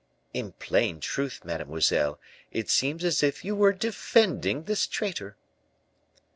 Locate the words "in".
0.33-0.53